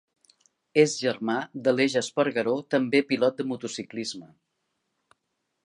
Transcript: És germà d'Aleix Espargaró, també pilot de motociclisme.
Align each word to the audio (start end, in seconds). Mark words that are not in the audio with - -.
És 0.83 0.95
germà 1.01 1.35
d'Aleix 1.67 1.97
Espargaró, 2.01 2.55
també 2.77 3.03
pilot 3.13 3.39
de 3.43 3.47
motociclisme. 3.53 4.31